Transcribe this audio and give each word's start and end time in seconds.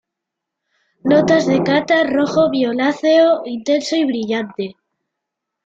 Notas 1.03 1.45
de 1.45 1.61
Cata: 1.61 2.03
Rojo 2.05 2.49
violáceo, 2.49 3.45
intenso 3.45 3.95
y 3.95 4.05
brillante. 4.05 4.75